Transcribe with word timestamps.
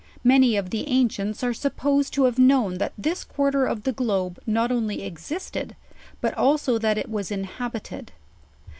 Many 0.23 0.55
of 0.57 0.71
the 0.71 0.87
ancients 0.87 1.43
are 1.43 1.53
supposed 1.53 2.11
to 2.15 2.23
have 2.23 2.39
known 2.39 2.79
that 2.79 2.93
this 2.97 3.23
quarter 3.23 3.67
of 3.67 3.83
the 3.83 3.91
globe 3.91 4.39
not 4.47 4.71
only 4.71 5.03
existed, 5.03 5.75
bat 6.21 6.35
also 6.35 6.79
that 6.79 6.97
k 6.97 7.05
was 7.07 7.29
inhabited. 7.29 8.11